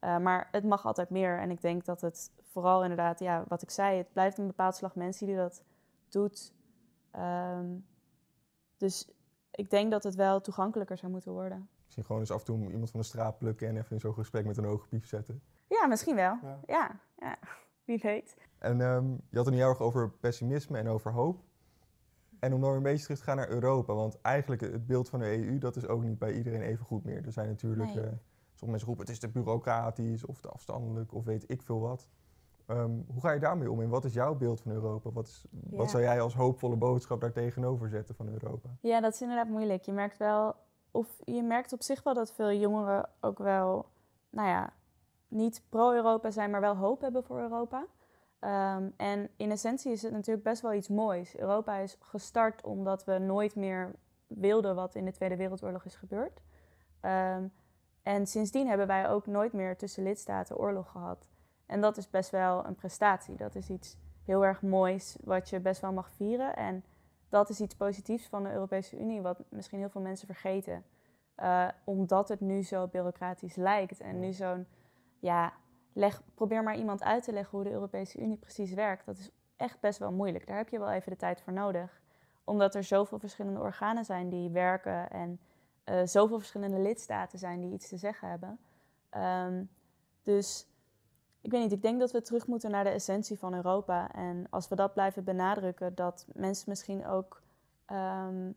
[0.00, 1.38] Uh, maar het mag altijd meer.
[1.38, 4.76] En ik denk dat het vooral inderdaad, ja, wat ik zei, het blijft een bepaald
[4.76, 5.64] slag mensen die dat
[6.08, 6.52] doet.
[7.16, 7.86] Um,
[8.76, 9.10] dus
[9.50, 11.68] ik denk dat het wel toegankelijker zou moeten worden.
[11.84, 14.14] Misschien gewoon eens af en toe iemand van de straat plukken en even in zo'n
[14.14, 15.42] gesprek met een hoge piep zetten.
[15.66, 16.38] Ja, misschien wel.
[16.42, 17.38] Ja, ja, ja.
[17.84, 18.36] wie weet.
[18.58, 21.42] En um, je had het heel erg over pessimisme en over hoop.
[22.38, 25.08] En om dan weer een beetje terug te gaan naar Europa, want eigenlijk het beeld
[25.08, 27.24] van de EU, dat is ook niet bij iedereen even goed meer.
[27.26, 28.04] Er zijn natuurlijk, nee.
[28.04, 28.10] uh,
[28.60, 32.08] sommige mensen roepen het is te bureaucratisch of te afstandelijk of weet ik veel wat.
[32.66, 35.10] Um, hoe ga je daarmee om en wat is jouw beeld van Europa?
[35.10, 35.76] Wat, is, ja.
[35.76, 38.68] wat zou jij als hoopvolle boodschap daar tegenover zetten van Europa?
[38.80, 39.82] Ja, dat is inderdaad moeilijk.
[39.82, 40.54] Je merkt wel,
[40.90, 43.86] of je merkt op zich wel dat veel jongeren ook wel,
[44.30, 44.72] nou ja,
[45.28, 47.86] niet pro-Europa zijn, maar wel hoop hebben voor Europa.
[48.40, 51.36] Um, en in essentie is het natuurlijk best wel iets moois.
[51.36, 53.94] Europa is gestart omdat we nooit meer
[54.26, 56.42] wilden wat in de Tweede Wereldoorlog is gebeurd.
[57.02, 57.52] Um,
[58.02, 61.28] en sindsdien hebben wij ook nooit meer tussen lidstaten oorlog gehad.
[61.66, 63.36] En dat is best wel een prestatie.
[63.36, 66.56] Dat is iets heel erg moois wat je best wel mag vieren.
[66.56, 66.84] En
[67.28, 70.84] dat is iets positiefs van de Europese Unie, wat misschien heel veel mensen vergeten.
[71.36, 74.66] Uh, omdat het nu zo bureaucratisch lijkt en nu zo'n
[75.18, 75.52] ja,
[75.92, 79.06] leg, probeer maar iemand uit te leggen hoe de Europese Unie precies werkt.
[79.06, 80.46] Dat is echt best wel moeilijk.
[80.46, 82.00] Daar heb je wel even de tijd voor nodig.
[82.44, 85.40] Omdat er zoveel verschillende organen zijn die werken en
[85.84, 88.58] uh, zoveel verschillende lidstaten zijn die iets te zeggen hebben.
[89.46, 89.70] Um,
[90.22, 90.66] dus
[91.40, 94.12] ik weet niet, ik denk dat we terug moeten naar de essentie van Europa.
[94.12, 97.42] En als we dat blijven benadrukken, dat mensen misschien ook
[97.86, 98.54] um,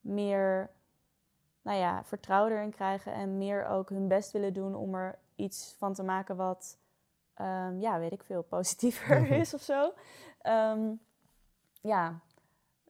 [0.00, 0.70] meer
[1.62, 5.74] nou ja, vertrouwen erin krijgen en meer ook hun best willen doen om er iets
[5.78, 6.78] van te maken wat,
[7.40, 9.92] um, ja, weet ik veel, positiever is of zo.
[10.42, 11.00] Um,
[11.80, 12.20] ja,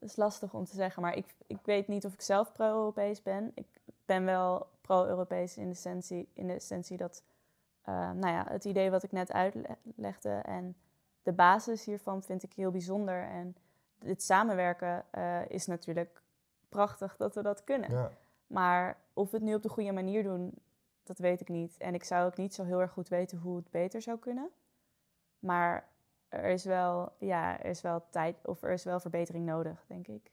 [0.02, 3.22] dat is lastig om te zeggen, maar ik, ik weet niet of ik zelf pro-Europees
[3.22, 3.52] ben.
[3.54, 3.66] Ik
[4.04, 7.22] ben wel pro-Europees in, de essentie, in de essentie dat,
[7.88, 10.76] uh, nou ja, het idee wat ik net uitlegde en
[11.22, 13.22] de basis hiervan vind ik heel bijzonder.
[13.22, 13.56] En
[13.98, 16.22] dit samenwerken uh, is natuurlijk
[16.68, 17.90] prachtig dat we dat kunnen.
[17.90, 18.10] Ja.
[18.46, 20.54] Maar of we het nu op de goede manier doen,
[21.02, 21.76] dat weet ik niet.
[21.78, 24.50] En ik zou ook niet zo heel erg goed weten hoe het beter zou kunnen.
[25.38, 25.88] Maar
[26.32, 30.06] er is wel, ja, er is wel tijd of er is wel verbetering nodig, denk
[30.08, 30.30] ik.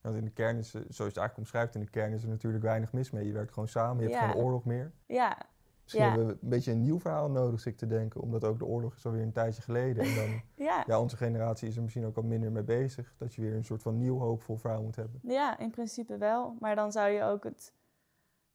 [0.00, 2.22] Want in de kern is, eh, zoals je het eigenlijk omschrijft, in de kern is
[2.22, 3.26] er natuurlijk weinig mis mee.
[3.26, 4.92] Je werkt gewoon samen, je hebt geen oorlog meer.
[5.06, 5.36] Ja,
[5.82, 6.10] Misschien Ja.
[6.10, 8.20] hebben we een beetje een nieuw verhaal nodig, zit ik te denken.
[8.20, 10.04] Omdat ook de oorlog is alweer een tijdje geleden.
[10.04, 10.84] En dan, ja.
[10.86, 13.14] ja, onze generatie is er misschien ook al minder mee bezig.
[13.18, 15.20] Dat je weer een soort van nieuw hoopvol verhaal moet hebben.
[15.22, 16.56] Ja, in principe wel.
[16.60, 17.72] Maar dan zou je ook het,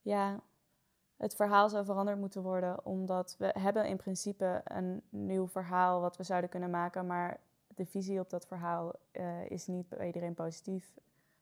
[0.02, 0.40] ja,
[1.20, 2.86] het verhaal zou veranderd moeten worden.
[2.86, 7.06] Omdat we hebben in principe een nieuw verhaal wat we zouden kunnen maken.
[7.06, 10.94] Maar de visie op dat verhaal eh, is niet bij iedereen positief.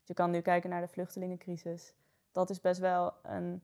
[0.03, 1.93] Je kan nu kijken naar de vluchtelingencrisis.
[2.31, 3.61] Dat is best wel een,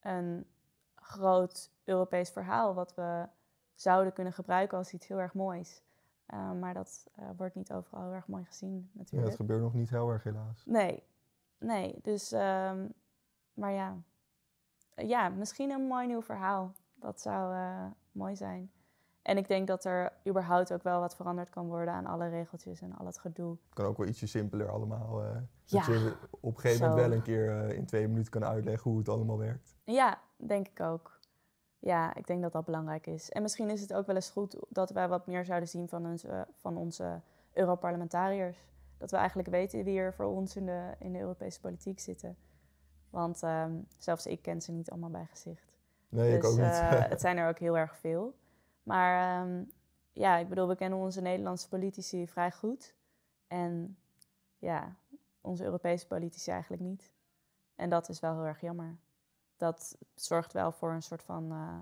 [0.00, 0.46] een
[0.94, 3.28] groot Europees verhaal wat we
[3.74, 5.82] zouden kunnen gebruiken als iets heel erg moois.
[6.26, 9.30] Eh, maar dat eh, wordt niet overal heel erg mooi gezien Ja, natuurlijk.
[9.30, 10.64] dat gebeurt nog niet heel erg helaas.
[10.66, 11.02] Nee,
[11.58, 11.98] nee.
[12.02, 12.86] Dus, ehm,
[13.54, 13.96] maar ja.
[14.96, 16.72] Ja, misschien een mooi nieuw verhaal.
[16.94, 18.70] Dat zou eh, mooi zijn.
[19.22, 22.80] En ik denk dat er überhaupt ook wel wat veranderd kan worden aan alle regeltjes
[22.80, 23.50] en al het gedoe.
[23.50, 25.22] Het kan ook wel ietsje simpeler allemaal.
[25.22, 27.08] eh, Ja, dat je op een gegeven moment zo.
[27.08, 29.76] wel een keer eh, in twee minuten kan uitleggen hoe het allemaal werkt.
[29.84, 31.18] Ja, denk ik ook.
[31.78, 33.30] Ja, ik denk dat dat belangrijk is.
[33.30, 36.06] En misschien is het ook wel eens goed dat wij wat meer zouden zien van
[36.06, 37.20] onze, van onze
[37.52, 38.58] Europarlementariërs.
[38.98, 42.36] Dat we eigenlijk weten wie er voor ons in de, in de Europese politiek zitten.
[43.14, 45.78] Want ehm, zelfs ik ken ze niet allemaal bij gezicht.
[46.08, 46.66] Nee, ik dus ook niet.
[46.66, 48.34] eh, het zijn er ook heel erg veel.
[48.82, 49.62] Maar ehm,
[50.12, 52.94] ja, ik bedoel, we kennen onze Nederlandse politici vrij goed.
[53.46, 53.96] En
[54.58, 54.96] ja,
[55.40, 57.12] onze Europese politici eigenlijk niet.
[57.74, 58.96] En dat is wel heel erg jammer.
[59.56, 61.80] Dat zorgt wel voor een soort van eh,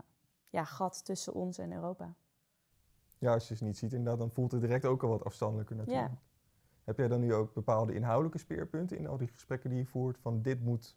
[0.49, 2.15] ja, gat tussen ons en Europa.
[3.19, 5.77] Ja, als je ze niet ziet inderdaad, dan voelt het direct ook al wat afstandelijker
[5.77, 6.09] natuurlijk.
[6.09, 6.19] Ja.
[6.85, 10.19] Heb jij dan nu ook bepaalde inhoudelijke speerpunten in al die gesprekken die je voert?
[10.19, 10.97] Van dit moet,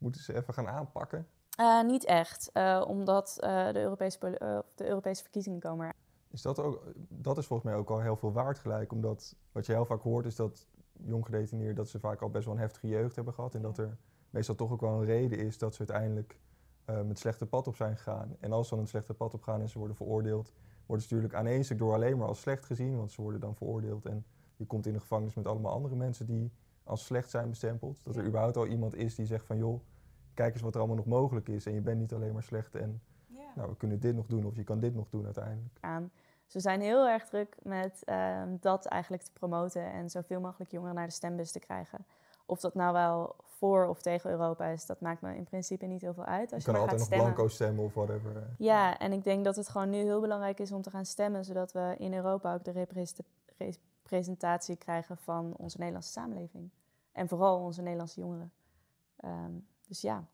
[0.00, 1.26] moeten ze even gaan aanpakken?
[1.56, 4.18] Eh, niet echt, eh, omdat eh, de, Europese,
[4.74, 5.98] de Europese verkiezingen komen eraan.
[6.30, 8.92] Is dat, ook, dat is volgens mij ook al heel veel waard gelijk.
[8.92, 12.44] Omdat wat je heel vaak hoort is dat jong gedetineerden dat ze vaak al best
[12.44, 13.54] wel een heftige jeugd hebben gehad.
[13.54, 13.96] En dat er
[14.30, 16.38] meestal toch ook wel een reden is dat ze uiteindelijk
[17.04, 18.36] met slechte pad op zijn gegaan.
[18.40, 20.52] En als ze dan een slechte pad op gaan en ze worden veroordeeld,
[20.86, 22.96] worden ze natuurlijk aan één stuk door alleen maar als slecht gezien.
[22.96, 24.24] Want ze worden dan veroordeeld en
[24.56, 26.52] je komt in de gevangenis met allemaal andere mensen die
[26.84, 28.04] als slecht zijn bestempeld.
[28.04, 29.80] Dat er überhaupt al iemand is die zegt van joh,
[30.40, 31.66] kijk eens wat er allemaal nog mogelijk is.
[31.66, 33.02] En je bent niet alleen maar slecht en
[33.56, 35.76] nou, we kunnen dit nog doen of je kan dit nog doen uiteindelijk.
[35.80, 36.10] aan.
[36.44, 40.70] Dus we zijn heel erg druk met ehm, dat eigenlijk te promoten en zoveel mogelijk
[40.70, 42.06] jongeren naar de stembus te krijgen.
[42.46, 46.00] Of dat nou wel voor of tegen Europa is, dat maakt me in principe niet
[46.00, 46.52] heel veel uit.
[46.52, 47.34] Als Je je, kan altijd gaat nog stemmen.
[47.34, 48.46] blanco stemmen of whatever.
[48.58, 51.44] Ja, en ik denk dat het gewoon nu heel belangrijk is om te gaan stemmen,
[51.44, 53.24] zodat we in Europa ook de representa-
[53.56, 56.70] representatie krijgen van onze Nederlandse samenleving.
[57.12, 58.52] En vooral onze Nederlandse jongeren.
[59.16, 59.52] Ehm,
[59.90, 60.24] dus ja.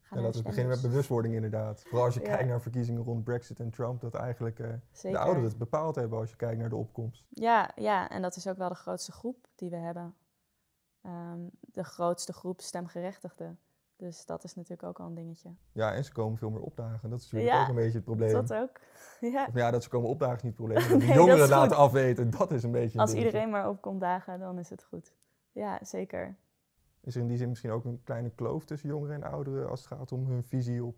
[0.00, 1.82] Ga Ja, laten we beginnen met bewustwording inderdaad.
[1.82, 2.26] Vooral als je Ja.
[2.26, 4.68] kijkt naar verkiezingen rond Brexit en Trump, dat eigenlijk eh,
[5.02, 7.24] de ouderen het bepaald hebben als je kijkt naar de opkomst.
[7.28, 10.14] Ja, ja, en dat is ook wel de grootste groep die we hebben.
[11.02, 13.58] Ehm, de grootste groep stemgerechtigden.
[13.96, 15.50] Dus dat is natuurlijk ook al een dingetje.
[15.72, 17.10] Ja, en ze komen veel meer opdagen.
[17.10, 18.32] Dat is natuurlijk Ja, ook een beetje het probleem.
[18.32, 18.80] Dat ook.
[19.20, 19.46] Ja.
[19.48, 20.88] Of ja, dat ze komen opdagen is niet het probleem.
[20.88, 23.28] Dat de jongeren dat laten afweten, dat is een beetje Als dingetje.
[23.30, 25.12] iedereen maar opkomt dagen, dan is het goed.
[25.52, 26.36] Ja, zeker.
[27.02, 29.80] Is er in die zin misschien ook een kleine kloof tussen jongeren en ouderen als
[29.80, 30.96] het gaat om hun visie op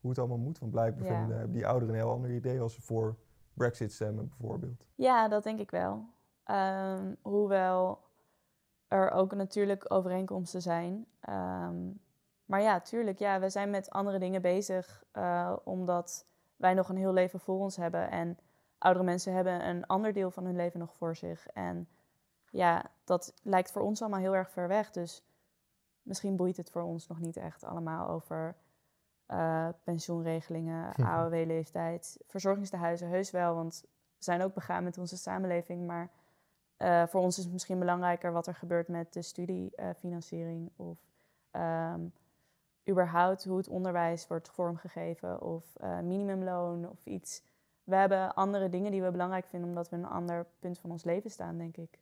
[0.00, 0.58] hoe het allemaal moet?
[0.58, 1.16] Want blijkbaar Ja.
[1.26, 3.16] vinden die ouderen een heel ander idee als ze voor
[3.54, 4.88] Brexit stemmen bijvoorbeeld.
[4.94, 6.06] Ja, dat denk ik wel.
[6.44, 8.00] Ehm, hoewel
[8.88, 11.06] er ook natuurlijk overeenkomsten zijn.
[11.20, 11.90] Ehm,
[12.44, 16.26] maar ja, tuurlijk, ja, we zijn met andere dingen bezig, eh, omdat
[16.56, 18.10] wij nog een heel leven voor ons hebben.
[18.10, 18.38] En
[18.78, 21.46] oudere mensen hebben een ander deel van hun leven nog voor zich.
[21.46, 21.88] En
[22.50, 24.90] ja, dat lijkt voor ons allemaal heel erg ver weg.
[24.90, 25.22] Dus
[26.02, 28.54] misschien boeit het voor ons nog niet echt allemaal over
[29.26, 33.84] eh, pensioenregelingen, AOW-leeftijd, verzorgingstehuizen, heus wel, want
[34.16, 35.86] we zijn ook begaan met onze samenleving.
[35.86, 36.10] Maar
[36.76, 40.98] eh, voor ons is het misschien belangrijker wat er gebeurt met de studiefinanciering of
[41.50, 42.00] ehm,
[42.88, 47.42] überhaupt hoe het onderwijs wordt vormgegeven of eh, minimumloon of iets.
[47.84, 50.90] We hebben andere dingen die we belangrijk vinden omdat we in een ander punt van
[50.90, 51.98] ons leven staan, denk ik.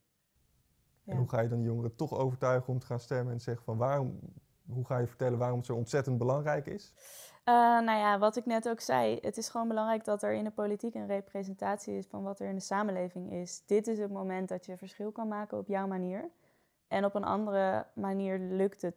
[1.04, 3.76] En hoe ga je dan jongeren toch overtuigen om te gaan stemmen en zeggen van
[3.76, 4.18] waarom,
[4.66, 6.94] hoe ga je vertellen waarom het zo ontzettend belangrijk is?
[7.44, 10.44] Eh, nou ja, wat ik net ook zei, het is gewoon belangrijk dat er in
[10.44, 13.62] de politiek een representatie is van wat er in de samenleving is.
[13.66, 16.30] Dit is het moment dat je verschil kan maken op jouw manier.
[16.88, 18.96] En op een andere manier lukt het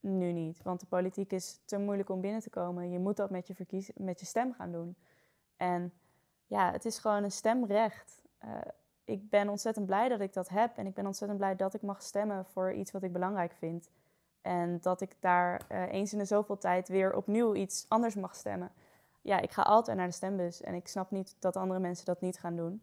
[0.00, 2.90] nu niet, want de politiek is te moeilijk om binnen te komen.
[2.90, 4.96] Je moet dat met je, verkies met je stem gaan doen.
[5.56, 5.92] En
[6.46, 8.22] ja, het is gewoon een stemrecht.
[8.38, 8.50] Eh,
[9.04, 11.82] ik ben ontzettend blij dat ik dat heb en ik ben ontzettend blij dat ik
[11.82, 13.90] mag stemmen voor iets wat ik belangrijk vind.
[14.40, 18.34] En dat ik daar eh, eens in de zoveel tijd weer opnieuw iets anders mag
[18.34, 18.72] stemmen.
[19.20, 22.20] Ja, ik ga altijd naar de stembus en ik snap niet dat andere mensen dat
[22.20, 22.82] niet gaan doen.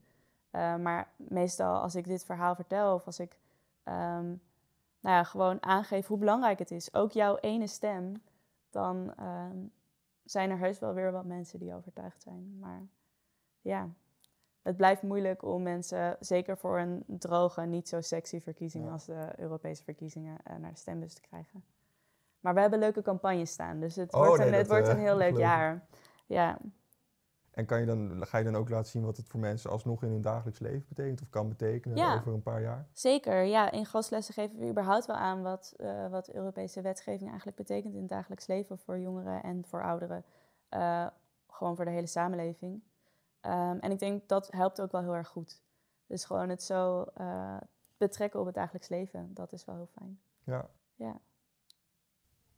[0.51, 3.38] Uh, maar meestal als ik dit verhaal vertel of als ik
[3.84, 4.41] um,
[4.99, 8.23] nou ja, gewoon aangeef hoe belangrijk het is, ook jouw ene stem,
[8.69, 9.71] dan um,
[10.23, 12.58] zijn er heus wel weer wat mensen die overtuigd zijn.
[12.60, 12.88] Maar
[13.62, 13.89] ja,
[14.69, 18.91] het blijft moeilijk om mensen, zeker voor een droge, niet zo sexy verkiezing Ja.
[18.91, 21.63] als de Europese verkiezingen, eh, naar de stembus te krijgen.
[22.39, 24.88] Maar we hebben leuke campagnes staan, dus het Oh, wordt, nee, een, het dat, wordt
[24.91, 25.86] eh, een heel leuk jaar.
[26.25, 26.58] Ja,
[27.51, 30.03] En kan je dan, ga je dan ook laten zien wat het voor mensen alsnog
[30.03, 32.15] in hun dagelijks leven betekent of kan betekenen Ja.
[32.15, 32.88] over een paar jaar?
[32.93, 33.43] zeker.
[33.43, 37.93] Ja, in gastlessen geven we überhaupt wel aan wat, eh, wat Europese wetgeving eigenlijk betekent
[37.93, 40.23] in het dagelijks leven voor jongeren en voor ouderen.
[40.69, 41.08] Eh,
[41.47, 42.82] gewoon voor de hele samenleving.
[43.41, 45.62] Ehm, en ik denk dat helpt ook wel heel erg goed.
[46.08, 47.58] Dus gewoon het zo eh,
[47.97, 50.19] betrekken op het dagelijks leven, dat is wel heel fijn.
[50.43, 50.69] Ja.
[50.95, 51.19] Ja.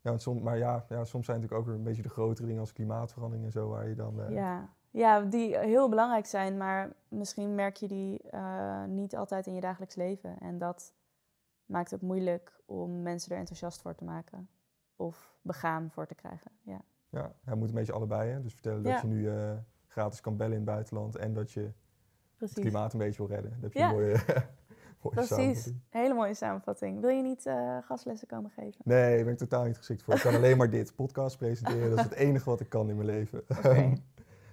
[0.01, 2.45] Ja, want som, maar ja, ja, soms zijn natuurlijk ook weer een beetje de grotere
[2.47, 4.21] dingen als klimaatverandering en zo, waar je dan...
[4.21, 4.69] eh, Ja.
[4.91, 9.61] ja, die heel belangrijk zijn, maar misschien merk je die eh, niet altijd in je
[9.61, 10.39] dagelijks leven.
[10.39, 10.93] En dat
[11.65, 14.49] maakt het moeilijk om mensen er enthousiast voor te maken
[14.95, 16.51] of begaan voor te krijgen.
[16.61, 18.31] Ja, Ja, hij moet een beetje allebei.
[18.31, 18.41] Hè?
[18.41, 19.29] Dus vertellen dat je nu
[19.91, 21.73] gratis kan bellen in het buitenland en dat je het
[22.37, 22.55] precies.
[22.59, 23.51] klimaat een beetje wil redden.
[23.51, 23.89] Dan heb je Ja.
[23.89, 24.07] een mooie,
[25.01, 26.99] mooie Precies, hele mooie samenvatting.
[27.01, 28.81] Wil je niet eh, gastlessen komen geven?
[28.83, 30.13] Nee, daar ben ik totaal niet geschikt voor.
[30.13, 31.89] Ik kan alleen maar dit, podcast presenteren.
[31.89, 33.39] Dat is het enige wat ik kan in mijn leven.
[33.57, 33.93] Oké.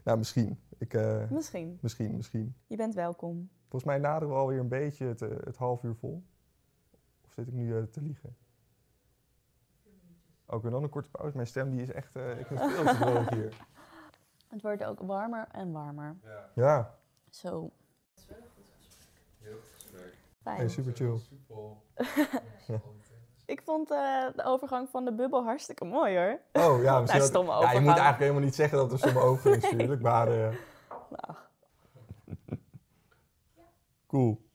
[0.04, 0.58] nou, misschien.
[0.78, 1.78] Ik, eh, Misschien.
[1.80, 2.54] misschien, misschien.
[2.66, 3.50] Je bent welkom.
[3.60, 6.22] Volgens mij naderen we alweer een beetje het, eh, het half uur vol.
[7.24, 8.36] Of zit ik nu te liegen?
[10.46, 11.34] Ook en dan een korte pauze.
[11.36, 12.14] Mijn stem die is echt...
[12.38, 13.66] ik ben veel te droog hier.
[14.48, 16.16] Het wordt ook warmer en warmer.
[16.54, 16.94] Ja,
[17.30, 17.70] Zo.
[20.42, 20.56] Fijn.
[20.56, 21.18] hey, super chill.
[23.46, 26.40] Ik vond eh, de overgang van de bubbel hartstikke mooi hoor.
[26.52, 27.86] Oh ja, misschien dat- stomme ja, je moet overgang.
[27.86, 30.02] eigenlijk helemaal niet zeggen dat er stomme overgang is natuurlijk.
[30.02, 30.56] Maar eh,
[30.88, 31.38] Nou,
[34.06, 34.46] cool.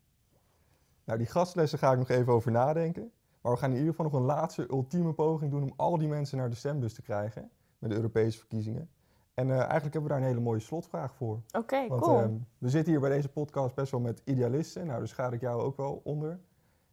[1.03, 3.11] Nou, die gastlessen ga ik nog even over nadenken.
[3.41, 6.07] Maar we gaan in ieder geval nog een laatste ultieme poging doen om al die
[6.07, 7.51] mensen naar de stembus te krijgen.
[7.79, 8.89] Met de Europese verkiezingen.
[9.33, 11.41] En eh, eigenlijk hebben we daar een hele mooie slotvraag voor.
[11.57, 12.19] Oké, Want cool.
[12.19, 14.85] ehm, we zitten hier bij deze podcast best wel met idealisten.
[14.85, 16.39] Nou, daar schaar ik jou ook wel onder.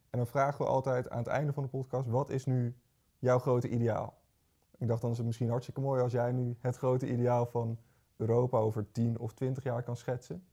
[0.09, 2.75] En dan vragen we altijd aan het einde van de podcast: wat is nu
[3.19, 4.19] jouw grote ideaal?
[4.77, 7.77] Ik dacht dan is het misschien hartstikke mooi als jij nu het grote ideaal van
[8.17, 10.45] Europa over 10 of 20 jaar kan schetsen.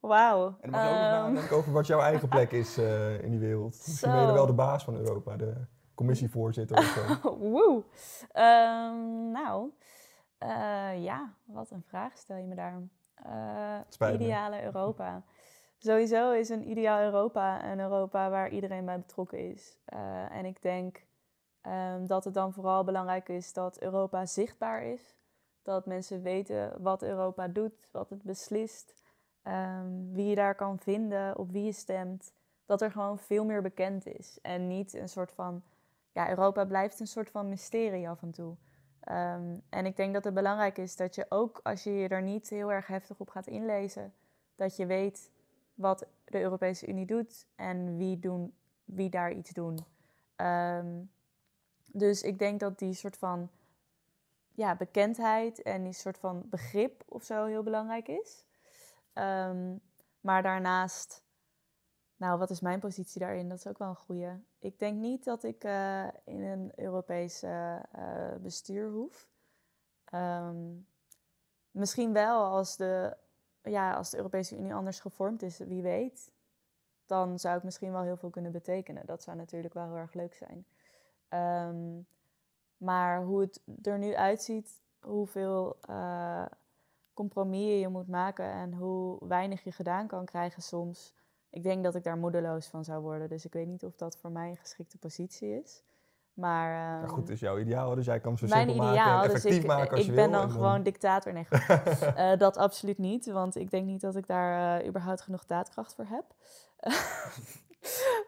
[0.00, 0.56] Wauw.
[0.60, 3.22] En dan mag je ook nog Ehm, nadenken over wat jouw eigen plek is eh,
[3.22, 3.82] in die wereld.
[3.86, 5.54] Misschien ben je wel de baas van Europa, de
[5.94, 6.84] commissievoorzitter of
[7.22, 7.36] zo.
[7.50, 7.82] Woe.
[8.32, 9.70] Ehm, nou,
[10.44, 12.82] eh, ja, wat een vraag stel je me daar.
[13.14, 15.22] Eh, ideale Europa.
[15.78, 19.78] Sowieso is een ideaal Europa een Europa waar iedereen bij betrokken is.
[19.84, 21.06] Eh, en ik denk
[21.60, 25.16] ehm, dat het dan vooral belangrijk is dat Europa zichtbaar is.
[25.62, 28.94] Dat mensen weten wat Europa doet, wat het beslist,
[29.42, 32.32] ehm, wie je daar kan vinden, op wie je stemt.
[32.66, 34.38] Dat er gewoon veel meer bekend is.
[34.42, 35.62] En niet een soort van
[36.12, 38.56] ja, Europa blijft een soort van mysterie af en toe.
[39.04, 42.22] Ehm, en ik denk dat het belangrijk is dat je ook als je je er
[42.22, 44.14] niet heel erg heftig op gaat inlezen,
[44.56, 45.30] dat je weet
[45.74, 49.78] wat de Europese Unie doet en wie, doen, wie daar iets doen.
[50.36, 51.02] Ehm,
[51.86, 53.50] dus ik denk dat die soort van
[54.50, 58.44] ja, bekendheid en die soort van begrip of zo heel belangrijk is.
[59.12, 59.76] Ehm,
[60.20, 61.23] maar daarnaast,
[62.16, 63.48] nou, wat is mijn positie daarin?
[63.48, 64.40] Dat is ook wel een goede.
[64.58, 67.78] Ik denk niet dat ik eh, in een Europees eh,
[68.40, 69.28] bestuur hoef.
[70.04, 70.56] Ehm,
[71.70, 73.16] misschien wel als de,
[73.62, 76.32] ja, als de Europese Unie anders gevormd is, wie weet.
[77.06, 79.06] Dan zou ik misschien wel heel veel kunnen betekenen.
[79.06, 80.66] Dat zou natuurlijk wel heel erg leuk zijn.
[81.28, 82.00] Ehm,
[82.76, 86.46] maar hoe het er nu uitziet, hoeveel eh
[87.14, 91.14] compromissen je moet maken en hoe weinig je gedaan kan krijgen soms.
[91.54, 93.28] Ik denk dat ik daar moedeloos van zou worden.
[93.28, 95.82] Dus ik weet niet of dat voor mij een geschikte positie is.
[96.34, 99.28] Maar, Maar ehm, goed, is jouw ideaal, dus jij kan zo mijn simpel ideaal, maken
[99.28, 101.32] en dus effectief ik, maken als ik je ben dan gewoon dictator.
[101.32, 101.46] Nee.
[102.16, 105.94] Eh, dat absoluut niet, want ik denk niet dat ik daar eh, überhaupt genoeg daadkracht
[105.94, 106.24] voor heb.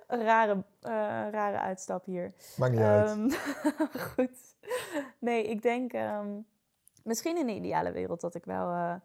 [0.09, 0.93] Rare, eh,
[1.31, 2.33] rare uitstap hier.
[2.57, 3.09] Maakt niet uit.
[3.09, 3.31] Ehm,
[4.15, 4.57] goed.
[5.19, 6.29] Nee, ik denk ehm,
[7.03, 8.99] misschien in de ideale wereld dat ik wel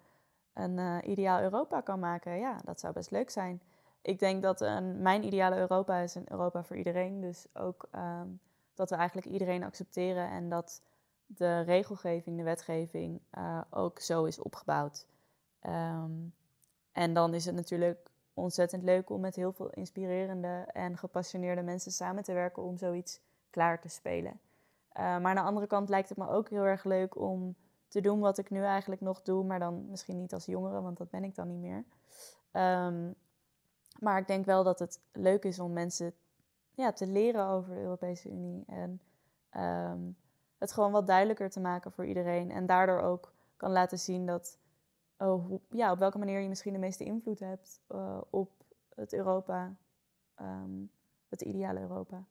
[0.54, 2.38] een ideaal Europa kan maken.
[2.38, 3.62] Ja, dat zou best leuk zijn.
[4.02, 7.22] Ik denk dat een, mijn ideale Europa is een Europa voor iedereen.
[7.22, 8.28] Dus ook ehm,
[8.74, 10.82] dat we eigenlijk iedereen accepteren en dat
[11.26, 15.08] de regelgeving, de wetgeving eh, ook zo is opgebouwd.
[15.60, 16.12] Ehm,
[16.92, 21.92] en dan is het natuurlijk ontzettend leuk om met heel veel inspirerende en gepassioneerde mensen
[21.92, 24.40] samen te werken om zoiets klaar te spelen.
[24.90, 27.56] Eh, maar aan de andere kant lijkt het me ook heel erg leuk om
[27.88, 30.98] te doen wat ik nu eigenlijk nog doe, maar dan misschien niet als jongere, want
[30.98, 31.84] dat ben ik dan niet meer.
[32.52, 33.12] Ehm,
[34.02, 36.14] maar ik denk wel dat het leuk is om mensen
[36.74, 39.02] ja, te leren over de Europese Unie en
[39.50, 40.00] ehm,
[40.58, 42.52] het gewoon wat duidelijker te maken voor iedereen.
[42.52, 44.58] En daardoor ook kan laten zien dat,
[45.18, 48.52] oh, hoe, ja, op welke manier je misschien de meeste invloed hebt uh, op
[48.96, 49.76] het Europa,
[50.42, 50.92] um,
[51.30, 52.24] het ideale Europa.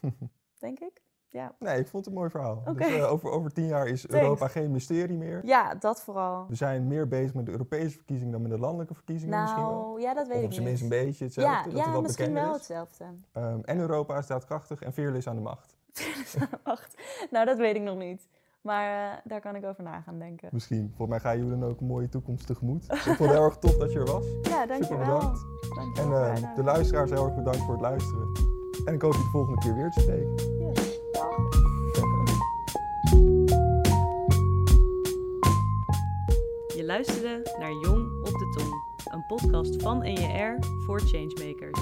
[0.58, 1.02] denk ik.
[1.28, 1.54] Ja.
[1.58, 2.62] Nee, ik vond het een mooi verhaal.
[2.66, 2.88] Okay.
[2.88, 4.24] Dus, uh, over, over tien jaar is Thanks.
[4.24, 5.40] Europa geen mysterie meer.
[5.44, 6.46] Ja, dat vooral.
[6.48, 9.80] We zijn meer bezig met de Europese verkiezingen dan met de landelijke verkiezingen misschien wel.
[9.80, 10.80] Nou, ja, dat weet Of ik op zijn niet.
[10.80, 12.56] minst een beetje hetzelfde, ja, dat ja het wat misschien wel is.
[12.56, 13.04] hetzelfde.
[13.32, 15.76] Um, en Europa staat krachtig en fearless aan de macht.
[16.64, 16.94] Wacht,
[17.30, 18.28] nou dat weet ik nog niet.
[18.60, 20.48] Maar uh, daar kan ik over na gaan denken.
[20.52, 20.92] Misschien.
[20.96, 22.84] Volgens mij ga je dan ook een mooie toekomst tegemoet.
[22.84, 24.24] ik vond het heel erg tof dat je er was.
[24.42, 24.80] Ja, dankjewel.
[24.82, 25.40] Super bedankt.
[25.74, 28.28] dankjewel En uh, de luisteraars heel erg bedankt voor het luisteren.
[28.84, 30.95] En ik hoop je de volgende keer weer te spreken.
[36.96, 41.80] Luisterde naar Jong op de Tong, een podcast van NJR voor Changemakers.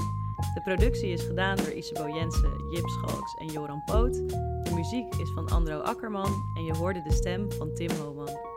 [0.54, 4.14] De productie is gedaan door Isabel Jensen, Jip Schalks en Joran Poot.
[4.64, 8.53] De muziek is van Andro Akkerman en je hoorde de stem van Tim Homan.